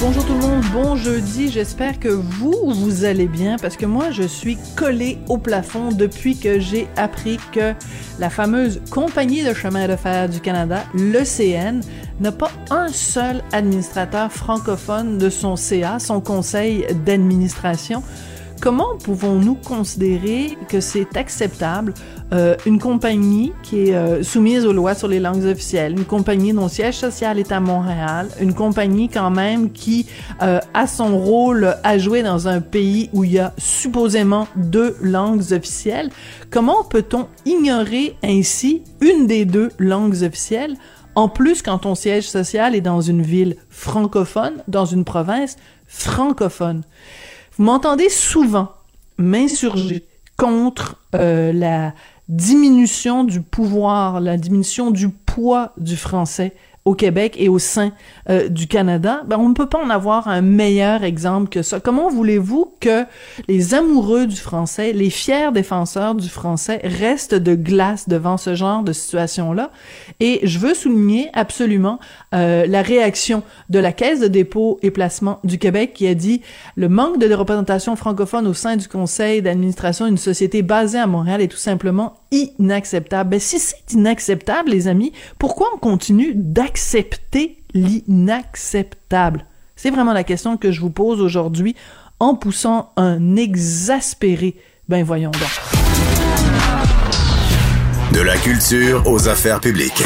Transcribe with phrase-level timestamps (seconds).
[0.00, 1.50] Bonjour tout le monde, bon jeudi.
[1.50, 6.38] J'espère que vous, vous allez bien parce que moi, je suis collée au plafond depuis
[6.38, 7.74] que j'ai appris que
[8.18, 11.82] la fameuse Compagnie de chemin de fer du Canada, l'ECN,
[12.18, 18.02] n'a pas un seul administrateur francophone de son CA, son conseil d'administration.
[18.60, 21.94] Comment pouvons-nous considérer que c'est acceptable
[22.34, 26.52] euh, une compagnie qui est euh, soumise aux lois sur les langues officielles, une compagnie
[26.52, 30.04] dont siège social est à Montréal, une compagnie quand même qui
[30.42, 34.94] euh, a son rôle à jouer dans un pays où il y a supposément deux
[35.00, 36.10] langues officielles?
[36.50, 40.76] Comment peut-on ignorer ainsi une des deux langues officielles?
[41.14, 46.82] En plus, quand ton siège social est dans une ville francophone, dans une province francophone.
[47.60, 48.72] Vous m'entendez souvent
[49.18, 50.06] m'insurger
[50.38, 51.92] contre euh, la
[52.30, 57.92] diminution du pouvoir, la diminution du poids du français au Québec et au sein
[58.30, 61.78] euh, du Canada, ben on ne peut pas en avoir un meilleur exemple que ça.
[61.78, 63.04] Comment voulez-vous que
[63.48, 68.82] les amoureux du français, les fiers défenseurs du français restent de glace devant ce genre
[68.82, 69.70] de situation-là?
[70.20, 71.98] Et je veux souligner absolument
[72.34, 76.40] euh, la réaction de la Caisse de dépôt et placement du Québec qui a dit
[76.76, 81.40] le manque de représentation francophone au sein du conseil d'administration d'une société basée à Montréal
[81.40, 83.30] est tout simplement inacceptable.
[83.30, 89.46] Ben, si c'est inacceptable, les amis, pourquoi on continue d'accepter l'inacceptable?
[89.76, 91.74] C'est vraiment la question que je vous pose aujourd'hui
[92.18, 94.56] en poussant un exaspéré.
[94.88, 95.42] Ben voyons donc.
[98.12, 100.02] De la culture aux affaires publiques.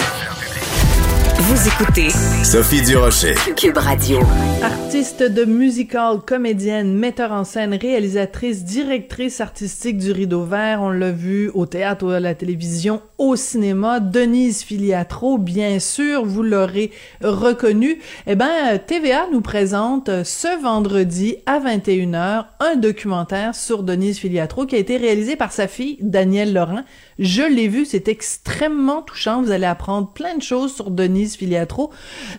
[1.36, 2.10] Vous écoutez
[2.44, 3.34] Sophie Durocher.
[3.56, 4.20] Cube Radio.
[4.62, 11.10] Artiste de musical, comédienne, metteur en scène, réalisatrice, directrice artistique du Rideau Vert, on l'a
[11.10, 16.92] vu au théâtre, à la télévision, au cinéma, Denise Filiatro, bien sûr, vous l'aurez
[17.22, 17.98] reconnu.
[18.26, 24.76] Eh ben, TVA nous présente ce vendredi à 21h un documentaire sur Denise Filiatro qui
[24.76, 26.84] a été réalisé par sa fille, Danielle Laurent.
[27.18, 29.42] Je l'ai vu, c'est extrêmement touchant.
[29.42, 31.90] Vous allez apprendre plein de choses sur Denise Filiatro.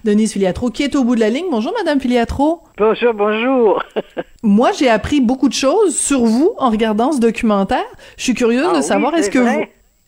[0.03, 1.46] Denise Filiatro qui est au bout de la ligne.
[1.50, 2.62] Bonjour, Madame Filiatro.
[2.78, 3.84] Bonjour, bonjour.
[4.44, 7.85] Moi, j'ai appris beaucoup de choses sur vous en regardant ce documentaire.
[8.18, 9.66] Je suis curieuse Ah de savoir oui, est-ce que vous...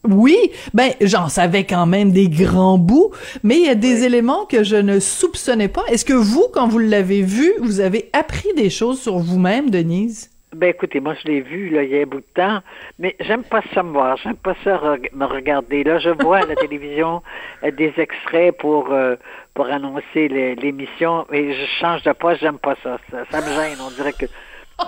[0.08, 0.38] Oui,
[0.74, 3.12] ben j'en savais quand même des grands bouts,
[3.44, 5.84] mais il y a des éléments que je ne soupçonnais pas.
[5.90, 10.30] Est-ce que vous, quand vous l'avez vu, vous avez appris des choses sur vous-même, Denise?
[10.58, 12.60] Ben écoutez, moi je l'ai vu là, il y a un bout de temps,
[12.98, 15.84] mais j'aime pas ça me voir, j'aime pas ça reg- me regarder.
[15.84, 17.22] Là, je vois à la télévision
[17.64, 19.16] euh, des extraits pour euh,
[19.54, 22.98] pour annoncer l'émission et je change de poste, j'aime pas ça.
[23.12, 23.24] ça.
[23.30, 24.26] ça me gêne, on dirait que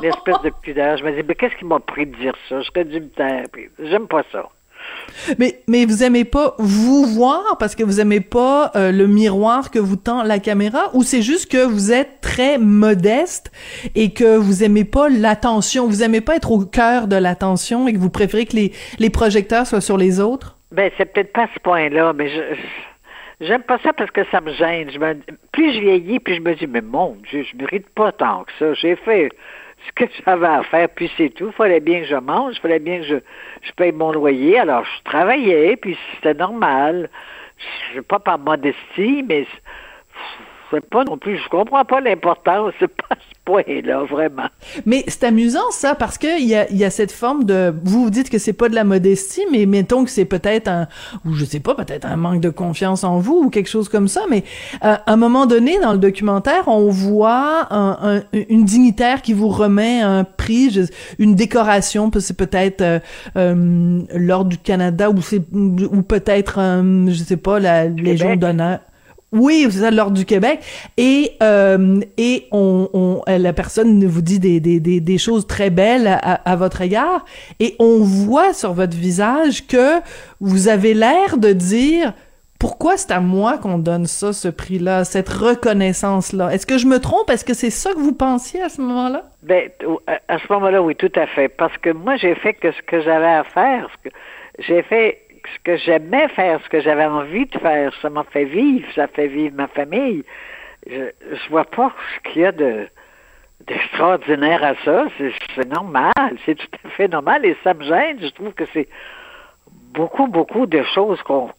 [0.01, 0.97] une espèce de pudeur.
[0.97, 2.57] Je me dis, mais qu'est-ce qui m'a pris de dire ça?
[2.57, 3.45] Me taire.
[3.51, 4.49] puis J'aime pas ça.
[5.37, 9.69] Mais, mais vous aimez pas vous voir parce que vous aimez pas euh, le miroir
[9.69, 10.89] que vous tend la caméra?
[10.93, 13.51] Ou c'est juste que vous êtes très modeste
[13.95, 17.93] et que vous aimez pas l'attention, vous aimez pas être au cœur de l'attention et
[17.93, 20.57] que vous préférez que les, les projecteurs soient sur les autres?
[20.71, 24.53] Ben, c'est peut-être pas ce point-là, mais je, j'aime pas ça parce que ça me
[24.53, 24.89] gêne.
[25.51, 28.51] Plus je vieillis, plus je me dis, mais mon Dieu, je mérite pas tant que
[28.59, 28.73] ça.
[28.75, 29.29] J'ai fait
[29.87, 31.51] ce que j'avais à faire, puis c'est tout.
[31.51, 33.15] Fallait bien que je mange, fallait bien que je,
[33.61, 34.59] je paye mon loyer.
[34.59, 37.09] Alors, je travaillais, puis c'était normal.
[37.93, 39.45] Je pas par modestie, mais
[40.71, 43.15] c'est pas non plus, je comprends pas l'importance, c'est pas
[43.57, 44.47] à ce point-là, vraiment.
[44.85, 48.03] Mais c'est amusant ça parce que il y a, y a cette forme de vous
[48.03, 50.87] vous dites que c'est pas de la modestie mais mettons que c'est peut-être un
[51.25, 54.07] ou je sais pas peut-être un manque de confiance en vous ou quelque chose comme
[54.07, 54.43] ça mais
[54.83, 59.33] euh, à un moment donné dans le documentaire on voit un, un- une dignitaire qui
[59.33, 60.81] vous remet un prix je-
[61.19, 62.99] une décoration c'est peut-être euh,
[63.37, 68.79] euh, l'ordre du Canada ou c'est ou peut-être euh, je sais pas la Légion d'honneur
[69.31, 70.59] oui, c'est ça, l'ordre du Québec.
[70.97, 75.69] Et, euh, et on, on, euh, la personne vous dit des, des, des, choses très
[75.69, 77.25] belles à, à votre égard.
[77.59, 79.99] Et on voit sur votre visage que
[80.39, 82.13] vous avez l'air de dire
[82.59, 86.53] pourquoi c'est à moi qu'on donne ça, ce prix-là, cette reconnaissance-là?
[86.53, 87.29] Est-ce que je me trompe?
[87.29, 89.29] Est-ce que c'est ça que vous pensiez à ce moment-là?
[89.43, 89.69] Ben,
[90.27, 91.47] à- ce moment-là, oui, tout à fait.
[91.47, 93.89] Parce que moi, j'ai fait que ce que j'avais à faire.
[94.59, 97.93] J'ai fait ce que j'aimais faire, ce que j'avais envie de faire.
[98.01, 100.23] Ça m'a fait vivre, ça fait vivre ma famille.
[100.87, 102.87] Je, je vois pas ce qu'il y a de
[103.67, 105.05] d'extraordinaire à ça.
[105.55, 108.17] C'est normal, c'est tout à fait normal et ça me gêne.
[108.21, 108.87] Je trouve que c'est
[109.93, 111.49] beaucoup, beaucoup de choses qu'on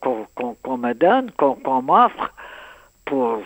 [0.79, 2.33] me donne, qu'on m'offre
[3.05, 3.43] pour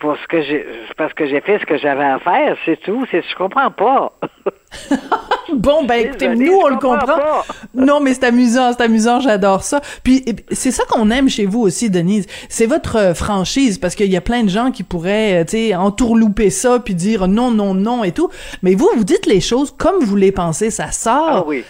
[0.00, 0.64] pour ce que j'ai
[0.96, 3.04] parce que j'ai fait ce que j'avais à faire, c'est tout.
[3.10, 4.12] C'est je comprends pas.
[5.54, 7.06] bon ben écoutez, Désolée, nous on le comprend.
[7.06, 7.44] pas.
[7.74, 9.80] Non mais c'est amusant, c'est amusant, j'adore ça.
[10.04, 13.94] Puis et- c'est ça qu'on aime chez vous aussi Denise, c'est votre euh, franchise parce
[13.94, 17.26] qu'il y a plein de gens qui pourraient euh, tu sais entourlouper ça puis dire
[17.28, 18.30] non non non et tout,
[18.62, 21.28] mais vous vous dites les choses comme vous les pensez, ça sort.
[21.28, 21.64] Ah oui.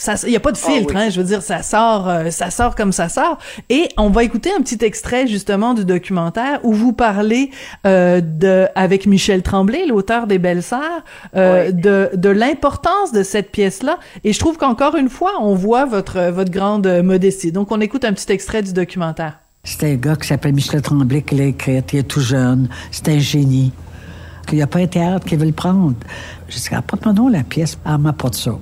[0.00, 1.04] Ça, il y a pas de filtre, Ah oui.
[1.04, 3.36] hein, je veux dire, ça sort, euh, ça sort comme ça sort.
[3.68, 7.50] Et on va écouter un petit extrait justement du documentaire où vous parlez
[7.86, 11.04] euh, de, avec Michel Tremblay, l'auteur des Belles Sœurs,
[11.36, 11.74] euh, Oui.
[11.74, 13.98] de, de l'importance de cette pièce-là.
[14.24, 17.52] Et je trouve qu'encore une fois, on voit votre votre grande modestie.
[17.52, 19.38] Donc, on écoute un petit extrait du documentaire.
[19.64, 21.92] C'est un gars qui s'appelle Michel Tremblay qui l'a écrite.
[21.92, 22.70] Il est tout jeune.
[22.90, 23.70] C'est un génie.
[24.50, 25.92] Il n'y a pas un théâtre qui veut le prendre.
[26.48, 27.76] J'ai dit, apporte-moi la pièce.
[27.86, 28.52] Elle m'a pas de ça.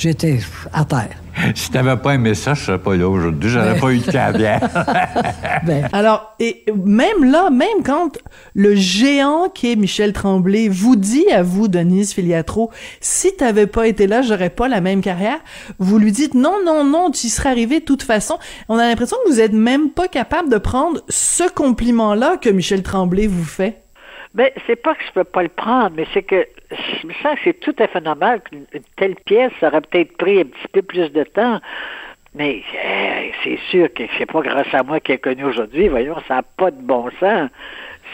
[0.00, 0.38] J'étais
[0.72, 1.10] à terre.
[1.54, 3.50] Si t'avais pas aimé ça, je serais pas là aujourd'hui.
[3.50, 4.66] J'aurais pas eu de carrière.
[5.66, 8.16] Ben, Alors, et même là, même quand
[8.54, 12.70] le géant qui est Michel Tremblay vous dit à vous, Denise Filiatro,
[13.02, 15.38] si t'avais pas été là, j'aurais pas la même carrière,
[15.78, 18.38] vous lui dites non, non, non, tu y serais arrivé de toute façon.
[18.70, 22.82] On a l'impression que vous êtes même pas capable de prendre ce compliment-là que Michel
[22.82, 23.82] Tremblay vous fait.
[24.34, 27.34] Ben, c'est pas que je peux pas le prendre, mais c'est que je me sens
[27.34, 30.68] que c'est tout à fait normal qu'une une telle pièce aurait peut-être pris un petit
[30.72, 31.60] peu plus de temps.
[32.34, 32.62] Mais
[33.42, 35.88] c'est sûr que c'est pas grâce à moi qu'elle est connue aujourd'hui.
[35.88, 37.50] Voyons, ça n'a pas de bon sens.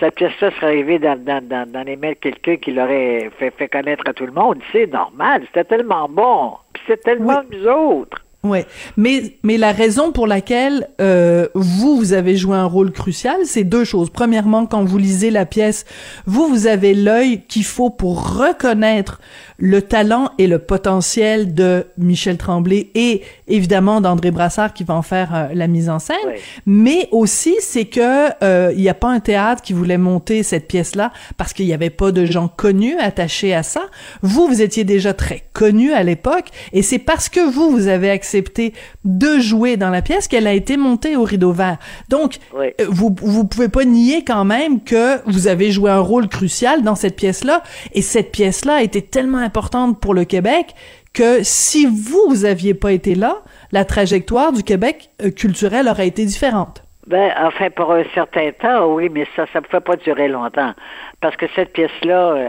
[0.00, 3.50] Cette pièce-là serait arrivée dans, dans, dans, dans les mains de quelqu'un qui l'aurait fait,
[3.50, 4.60] fait connaître à tout le monde.
[4.72, 5.42] C'est normal.
[5.46, 6.54] C'était tellement bon.
[6.72, 8.25] Puis c'est tellement nous autres.
[8.48, 8.66] Ouais,
[8.96, 13.64] mais mais la raison pour laquelle euh, vous vous avez joué un rôle crucial, c'est
[13.64, 14.10] deux choses.
[14.10, 15.84] Premièrement, quand vous lisez la pièce,
[16.26, 19.20] vous vous avez l'œil qu'il faut pour reconnaître
[19.58, 25.02] le talent et le potentiel de Michel Tremblay et évidemment d'André Brassard qui va en
[25.02, 26.16] faire euh, la mise en scène.
[26.26, 26.40] Ouais.
[26.66, 30.68] Mais aussi, c'est que euh, il n'y a pas un théâtre qui voulait monter cette
[30.68, 33.82] pièce-là parce qu'il n'y avait pas de gens connus attachés à ça.
[34.22, 38.10] Vous, vous étiez déjà très connu à l'époque, et c'est parce que vous, vous avez
[38.36, 38.74] accepté
[39.04, 41.78] de jouer dans la pièce qu'elle a été montée au rideau vert.
[42.10, 42.66] Donc, Oui.
[42.80, 46.82] euh, vous vous pouvez pas nier quand même que vous avez joué un rôle crucial
[46.82, 47.62] dans cette pièce-là,
[47.94, 50.74] et cette pièce-là a été tellement importante pour le Québec
[51.14, 53.38] que si vous, vous aviez pas été là,
[53.72, 56.82] la trajectoire du Québec euh, culturel aurait été différente.
[57.06, 60.74] Ben, enfin, pour un certain temps, oui, mais ça, ça ne pouvait pas durer longtemps.
[61.20, 62.48] Parce que cette pièce-là, euh,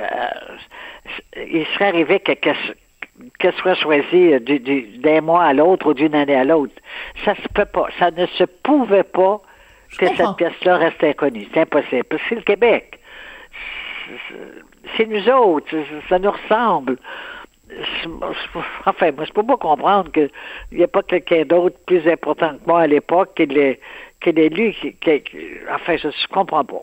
[1.50, 2.56] il serait arrivé que- qu'elle
[3.40, 6.74] qu'elle soit choisie euh, du- du- d'un mois à l'autre ou d'une année à l'autre.
[7.25, 7.88] Ça se peut pas.
[8.00, 9.42] Ça ne se pouvait pas
[9.98, 10.28] que comprends.
[10.28, 11.48] cette pièce-là reste inconnue.
[11.54, 12.04] C'est impossible.
[12.06, 13.00] Parce que c'est le Québec.
[14.96, 15.75] C'est- nous autres.
[16.10, 16.98] Ça- nous ressemble.
[18.86, 20.30] Enfin, moi, je peux pas comprendre qu'il
[20.72, 23.80] n'y a pas quelqu'un d'autre plus important que moi à l'époque qui l'ait
[24.50, 24.74] lu.
[24.80, 25.38] Qui, qui- qui-
[25.74, 26.81] enfin, je, je comprends pas.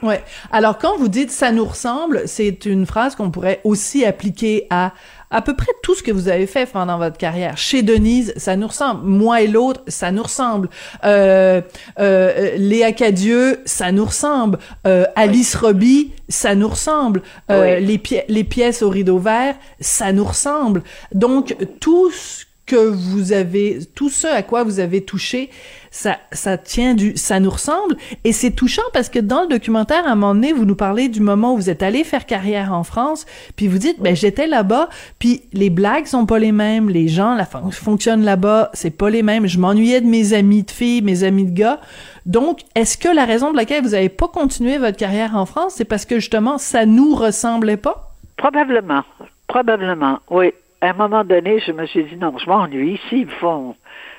[0.00, 0.20] Ouais.
[0.52, 4.92] Alors quand vous dites ça nous ressemble, c'est une phrase qu'on pourrait aussi appliquer à
[5.32, 7.56] à peu près tout ce que vous avez fait pendant votre carrière.
[7.56, 9.00] Chez Denise, ça nous ressemble.
[9.04, 10.68] Moi et l'autre, ça nous ressemble.
[11.04, 11.60] Euh,
[11.98, 14.58] euh, Léa Cadieux, ça nous ressemble.
[14.86, 17.22] Euh, Alice Roby, ça nous ressemble.
[17.50, 17.84] Euh, Oui.
[17.86, 20.82] les, pi- les pièces au rideau vert, ça nous ressemble.
[21.12, 25.50] Donc tout ce que vous avez, tout ce à quoi vous avez touché,
[25.90, 27.96] ça, ça tient du, ça nous ressemble.
[28.24, 31.08] Et c'est touchant parce que dans le documentaire, à un moment donné, vous nous parlez
[31.08, 33.26] du moment où vous êtes allé faire carrière en France,
[33.56, 34.88] puis vous dites, ben, j'étais là-bas,
[35.18, 39.10] puis les blagues sont pas les mêmes, les gens, la fon- fonctionnent là-bas, c'est pas
[39.10, 39.46] les mêmes.
[39.46, 41.80] Je m'ennuyais de mes amis de filles, mes amis de gars.
[42.26, 45.74] Donc, est-ce que la raison pour laquelle vous avez pas continué votre carrière en France,
[45.76, 48.14] c'est parce que justement, ça nous ressemblait pas?
[48.36, 49.02] Probablement.
[49.48, 50.52] Probablement, oui.
[50.82, 53.76] À un moment donné, je me suis dit, non, je m'ennuie ici, ils me font,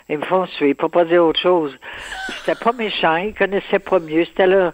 [0.10, 1.78] ils me font suivre, pour pas dire autre chose.
[2.40, 4.74] C'était pas méchant, ils connaissaient pas mieux, c'était là,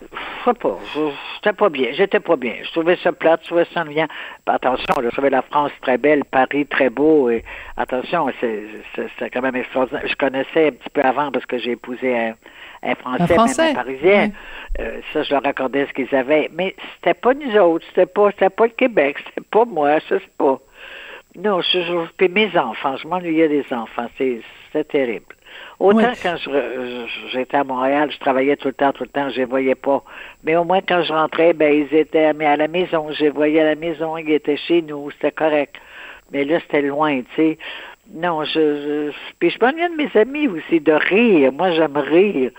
[0.00, 0.06] je
[0.44, 2.54] sais pas, je- j'étais pas bien, j'étais pas bien.
[2.62, 4.06] Je trouvais ça plate, je trouvais ça ennuyant.
[4.46, 7.44] Ben, attention, je trouvais la France très belle, Paris très beau, et
[7.76, 8.62] attention, c'est,
[9.30, 10.06] quand même extraordinaire.
[10.06, 12.34] Je connaissais un petit peu avant parce que j'ai épousé un,
[12.84, 14.24] un Français, Un Français, même un Parisien.
[14.24, 14.32] oui.
[14.80, 16.48] Euh, ça, je leur accordais ce qu'ils avaient.
[16.54, 20.14] Mais c'était pas nous autres, c'était pas, c'était pas le Québec, c'était pas moi, je
[20.16, 20.58] sais pas.
[21.36, 25.36] Non, je, je, puis mes enfants, je m'ennuyais des enfants, c'est, c'était terrible.
[25.78, 26.36] Autant quand
[27.32, 30.02] j'étais à Montréal, je travaillais tout le temps, tout le temps, je les voyais pas.
[30.44, 33.30] Mais au moins quand je rentrais, ben ils étaient mais à la maison, je les
[33.30, 35.76] voyais à la maison, ils étaient chez nous, c'était correct.
[36.32, 37.58] Mais là, c'était loin, tu sais.
[38.12, 41.52] Non, je, je puis je m'ennuyais de mes amis aussi, de rire.
[41.52, 42.50] Moi, j'aime rire.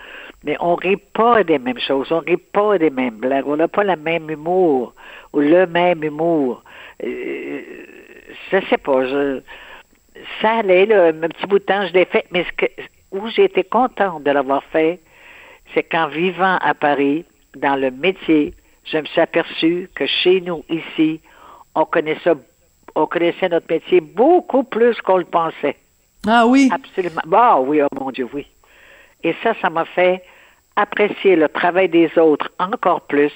[0.44, 3.68] Mais on rit pas des mêmes choses, on rit pas des mêmes blagues, on n'a
[3.68, 4.94] pas le même humour,
[5.34, 6.62] ou le même humour.
[8.50, 9.40] Je sais pas, je,
[10.40, 12.66] ça allait, là, un petit bout de temps, je l'ai fait, mais ce que,
[13.12, 15.00] où j'ai été contente de l'avoir fait,
[15.74, 17.24] c'est qu'en vivant à Paris,
[17.56, 18.54] dans le métier,
[18.84, 21.20] je me suis aperçu que chez nous, ici,
[21.74, 22.32] on connaissait,
[22.94, 25.76] on connaissait notre métier beaucoup plus qu'on le pensait.
[26.26, 26.70] Ah oui?
[26.72, 27.22] Absolument.
[27.32, 28.46] Ah oui, oh mon Dieu, oui.
[29.22, 30.22] Et ça, ça m'a fait
[30.76, 33.32] apprécier le travail des autres encore plus,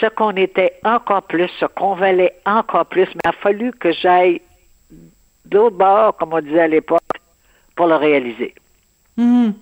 [0.00, 3.92] ce qu'on était encore plus, ce qu'on valait encore plus, mais il a fallu que
[3.92, 4.40] j'aille
[5.46, 7.00] d'autre bord, comme on disait à l'époque,
[7.76, 8.54] pour le réaliser.
[9.16, 9.52] Mhm.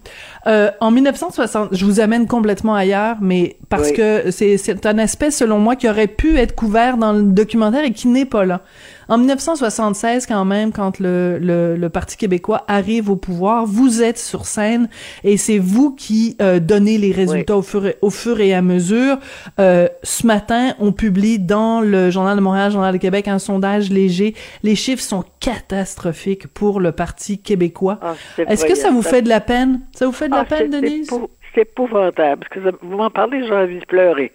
[0.47, 3.97] Euh, en 1960, je vous amène complètement ailleurs, mais parce Oui.
[3.97, 7.85] que c'est c'est un aspect, selon moi, qui aurait pu être couvert dans le documentaire
[7.85, 8.61] et qui n'est pas là.
[9.09, 14.19] En 1976, quand même, quand le, le, le Parti québécois arrive au pouvoir, vous êtes
[14.19, 14.89] sur scène
[15.25, 18.61] et c'est vous qui euh, donnez les résultats au, fur et, au fur et à
[18.63, 19.17] mesure.
[19.59, 23.91] Euh, ce matin, on publie dans le Journal de Montréal, Journal de Québec, un sondage
[23.91, 24.35] léger.
[24.63, 27.99] Les chiffres sont catastrophiques pour le Parti québécois.
[28.03, 28.15] Ah,
[28.47, 29.81] Est-ce que ça vous fait de la peine?
[29.93, 31.09] Ça vous fait de la Ah, peine, Denise?
[31.55, 32.45] C'est épouvantable.
[32.45, 34.33] Parce que vous m'en parlez, j'ai envie de pleurer.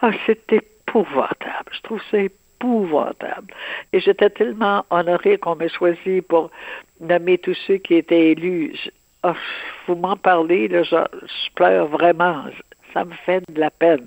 [0.00, 1.70] Ah, c'est épouvantable.
[1.70, 2.41] Je trouve ça épouvantable.
[3.92, 6.50] Et j'étais tellement honorée qu'on m'ait choisi pour
[7.00, 8.74] nommer tous ceux qui étaient élus.
[8.84, 8.90] Je-
[9.24, 9.34] ah,
[9.86, 12.44] vous m'en parlez, là, je, je pleure vraiment.
[12.92, 14.06] Ça me fait de la peine.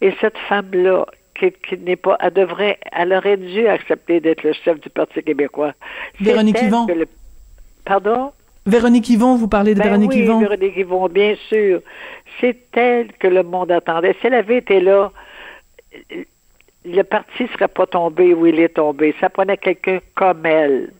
[0.00, 1.06] Et cette femme-là,
[1.38, 5.22] qui, qui n'est pas, elle devrait, elle aurait dû accepter d'être le chef du Parti
[5.22, 5.72] québécois.
[6.20, 6.86] Véronique Yvon.
[6.86, 7.08] le-
[7.84, 8.32] Pardon?
[8.66, 10.38] Véronique Yvon, vous parlez de Ben Véronique oui, Yvon.
[10.40, 11.80] Véronique Yvon, bien sûr.
[12.40, 14.14] C'est elle que le monde attendait.
[14.20, 15.10] Si elle avait été là,
[16.84, 19.14] le parti ne serait pas tombé où il est tombé.
[19.20, 20.92] Ça prenait quelqu'un comme elle.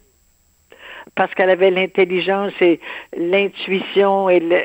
[1.14, 2.80] Parce qu'elle avait l'intelligence et
[3.16, 4.28] l'intuition.
[4.30, 4.62] Et le-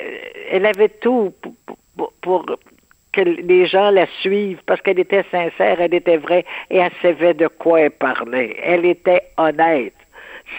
[0.51, 1.53] elle avait tout pour,
[1.97, 2.45] pour- pour
[3.13, 7.33] que les gens la suivent parce qu'elle était sincère, elle était vraie et elle savait
[7.33, 8.55] de quoi elle parlait.
[8.63, 9.93] Elle était honnête.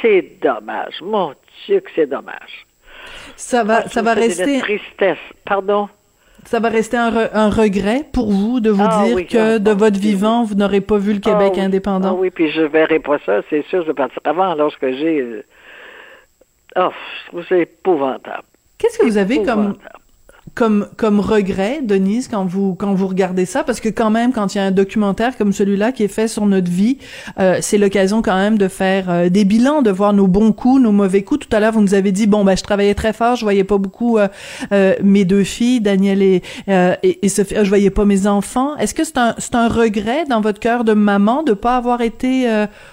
[0.02, 1.00] C'est dommage.
[1.00, 1.34] Mon
[1.66, 2.66] Dieu que c'est dommage.
[3.36, 5.18] Ça va, Ah, ça va rester, une tristesse.
[5.44, 5.88] Pardon?
[6.44, 9.56] Ça va rester un, re- un regret pour vous de vous Ah dire oui, que
[9.56, 11.60] ah, de votre oui, vivant, vous n'aurez pas vu le Québec Ah oui.
[11.62, 12.08] indépendant?
[12.10, 15.20] Ah oui, puis je verrai pas ça, c'est sûr, je vais partir avant lorsque j'ai.
[15.20, 15.42] euh,
[16.76, 16.90] Oh,
[17.24, 18.42] je trouve ça épouvantable.
[18.78, 19.74] Qu'est-ce que vous avez comme.
[20.58, 23.62] Comme, comme regret, Denise, quand vous, quand vous regardez ça?
[23.62, 26.26] Parce que quand même, quand il y a un documentaire comme celui-là qui est fait
[26.26, 26.98] sur notre vie,
[27.38, 30.82] euh, c'est l'occasion quand même de faire euh, des bilans, de voir nos bons coups,
[30.82, 31.46] nos mauvais coups.
[31.46, 33.62] Tout à l'heure, vous nous avez dit, bon, ben, je travaillais très fort, je voyais
[33.62, 34.26] pas beaucoup euh,
[34.72, 38.26] euh, mes deux filles, Daniel et, euh, et, et Sophie, euh, je voyais pas mes
[38.26, 38.76] enfants.
[38.78, 42.00] Est-ce que c'est un, c'est un regret dans votre cœur de maman de pas avoir
[42.00, 42.48] été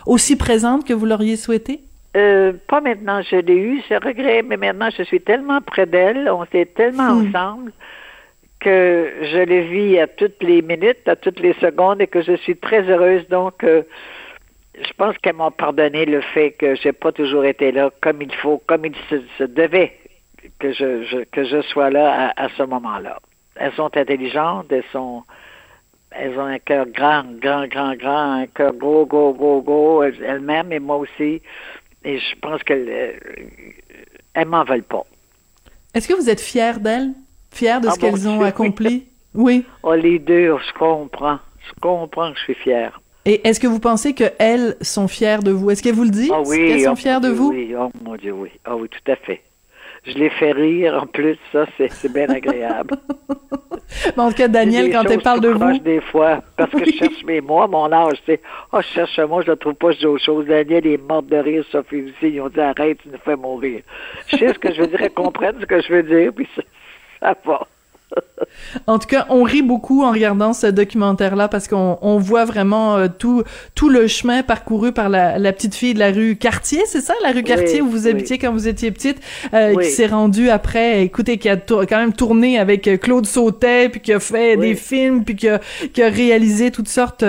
[0.06, 1.85] aussi présente que vous l'auriez souhaité?
[2.16, 6.30] Euh, pas maintenant, je l'ai eu, ce regret, mais maintenant je suis tellement près d'elle,
[6.30, 7.28] on est tellement Hmm.
[7.28, 7.72] ensemble
[8.60, 12.36] que je le vis à toutes les minutes, à toutes les secondes et que je
[12.38, 13.28] suis très heureuse.
[13.28, 13.84] Donc, euh,
[14.82, 18.34] je pense qu'elles m'ont pardonné le fait que j'ai pas toujours été là comme il
[18.36, 19.94] faut, comme il se, se devait
[20.60, 23.20] que je, je- que je sois là à, à ce moment-là.
[23.58, 25.24] Elles sont intelligentes, elles sont
[26.18, 30.24] elles ont un cœur grand, grand, grand, grand, un cœur gros, gros, gros, gros, elles-
[30.26, 31.42] elles-mêmes et moi aussi.
[32.06, 33.12] Et je pense qu'elles euh,
[34.34, 35.06] elles m'en veulent pas.
[35.94, 37.14] Est-ce que vous êtes fière d'elles?
[37.52, 39.08] Fière de Ah ce qu'elles ont accompli?
[39.38, 39.66] Oui.
[39.84, 41.40] Oh, les deux, je comprends.
[41.68, 43.02] Je comprends que je suis fière.
[43.26, 45.72] Et est-ce que vous pensez qu'elles sont fières de vous?
[45.72, 46.32] Est-ce qu'elles vous le disent?
[46.34, 46.70] Ah oui.
[46.70, 47.50] Qu'elles sont oh, fières de vous?
[47.50, 48.50] Oui, oh mon Dieu, oui.
[48.64, 49.42] Ah oui, tout à fait.
[50.06, 52.96] Je les fais rire en plus, ça, c'est c'est bien agréable.
[54.18, 56.92] Mais en tout cas, Daniel, quand elle parle de vous, des fois, parce que je
[56.92, 58.42] cherche mes mots, mon âge, tu sais.
[58.72, 60.46] Oh, je cherche moi, je ne trouve pas, je dis autre chose.
[60.46, 62.34] Daniel est morte de rire, Sophie aussi.
[62.34, 63.82] Ils ont dit, arrête, tu nous fais mourir.
[64.28, 66.48] Je sais ce que je veux dire, elles comprennent ce que je veux dire, puis
[66.56, 66.62] ça,
[67.22, 67.68] ça va.
[68.88, 72.98] En tout cas, on rit beaucoup en regardant ce documentaire-là parce qu'on on voit vraiment
[72.98, 73.44] euh, tout
[73.74, 77.14] tout le chemin parcouru par la, la petite fille de la rue Cartier, c'est ça,
[77.24, 78.10] la rue Cartier où vous oui.
[78.12, 79.18] habitiez quand vous étiez petite,
[79.54, 79.86] euh, Oui.
[79.86, 84.02] qui s'est rendue après, écoutez, qui a quand même tourné avec euh, Claude Sautet, puis
[84.02, 85.60] qui a fait des films, puis qui a,
[85.94, 87.24] qui a réalisé toutes sortes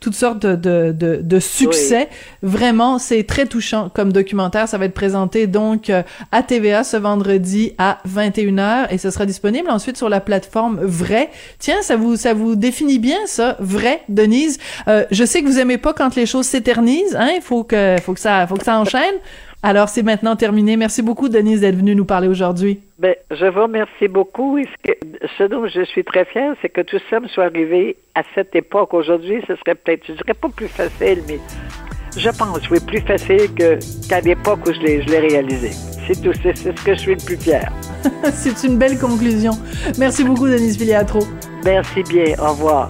[0.00, 2.08] toutes sortes de de, de succès.
[2.42, 4.68] Vraiment, c'est très touchant comme documentaire.
[4.68, 5.90] Ça va être présenté donc
[6.30, 10.31] à TVA ce vendredi à 21h et ce sera disponible ensuite sur la plateforme
[10.80, 11.30] Vrai.
[11.58, 14.58] Tiens, ça vous ça vous définit bien ça, Vrai, Denise.
[14.88, 17.30] Euh, je sais que vous aimez pas quand les choses s'éternisent, hein.
[17.34, 19.14] Il faut que faut que ça faut que ça enchaîne.
[19.64, 20.76] Alors c'est maintenant terminé.
[20.76, 22.80] Merci beaucoup, Denise, d'être venue nous parler aujourd'hui.
[22.98, 24.58] Ben, je vous remercie beaucoup.
[24.58, 24.66] Et
[25.38, 28.56] ce, dont je suis très fière, c'est que tout ça me soit arrivé à cette
[28.56, 28.92] époque.
[28.92, 31.38] Aujourd'hui, ce serait peut-être, je dirais pas plus facile, mais
[32.16, 33.54] je pense, oui, plus facile
[34.08, 35.91] qu'à l'époque où je l'ai, je l'ai réalisé.
[36.06, 37.72] C'est tout, c'est, ce que je suis le plus fier.
[38.32, 39.52] c'est une belle conclusion.
[39.98, 41.20] Merci beaucoup, Denise Filiatro.
[41.64, 42.34] Merci bien.
[42.38, 42.88] Au revoir.